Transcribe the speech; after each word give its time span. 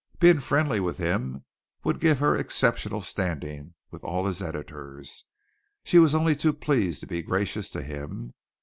Being 0.19 0.39
friendly 0.39 0.79
with 0.79 0.97
him 0.97 1.43
would 1.83 1.99
give 1.99 2.17
her 2.17 2.35
exceptional 2.35 3.01
standing 3.01 3.75
with 3.91 4.03
all 4.03 4.25
his 4.25 4.41
editors. 4.41 5.25
She 5.83 5.99
was 5.99 6.15
only 6.15 6.35
too 6.35 6.53
pleased 6.53 7.01
to 7.01 7.05
be 7.05 7.21
gracious 7.21 7.69
to 7.69 7.83
him. 7.83 8.33